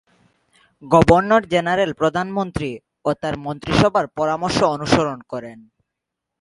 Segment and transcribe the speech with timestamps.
[0.83, 2.71] Governor-general প্রধানমন্ত্রী
[3.05, 5.59] ও তার মন্ত্রিসভার পরামর্শ অনুসরণ করেন।